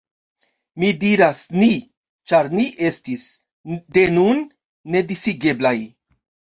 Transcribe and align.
Mi 0.83 0.87
diras 1.03 1.43
«ni», 1.57 1.67
ĉar 2.31 2.51
ni 2.55 2.67
estis, 2.89 3.29
de 3.99 4.09
nun, 4.19 4.45
nedisigeblaj. 4.97 5.79